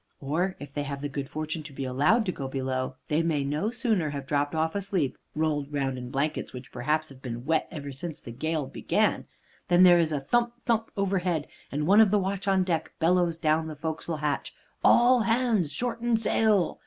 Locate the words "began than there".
8.65-9.99